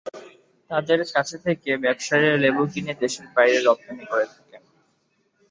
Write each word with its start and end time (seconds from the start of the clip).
তাঁদের 0.71 0.99
কাছ 1.13 1.29
থেকে 1.45 1.69
ব্যবসায়ীরা 1.77 2.35
লেবু 2.37 2.63
কিনে 2.71 2.93
দেশের 3.01 3.27
বাইরে 3.35 3.57
রপ্তানি 3.59 4.03
করে 4.05 4.25
থাকেন। 4.33 4.61